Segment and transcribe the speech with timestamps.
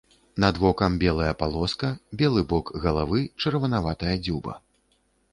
[0.43, 1.89] Над вокам белая палоска,
[2.21, 4.57] белы бок галавы, чырванаватая дзюба.